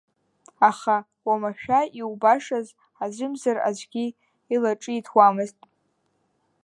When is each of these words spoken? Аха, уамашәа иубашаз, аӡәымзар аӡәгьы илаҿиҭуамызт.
Аха, 0.69 0.97
уамашәа 1.27 1.79
иубашаз, 1.99 2.67
аӡәымзар 3.03 3.57
аӡәгьы 3.67 4.05
илаҿиҭуамызт. 4.53 5.59